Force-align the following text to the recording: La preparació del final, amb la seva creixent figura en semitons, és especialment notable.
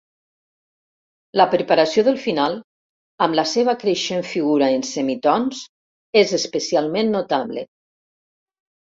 La 1.41 1.45
preparació 1.49 2.03
del 2.07 2.15
final, 2.23 2.55
amb 3.25 3.37
la 3.39 3.45
seva 3.51 3.75
creixent 3.83 4.25
figura 4.29 4.71
en 4.79 4.87
semitons, 4.93 5.61
és 6.23 6.35
especialment 6.39 7.13
notable. 7.19 7.67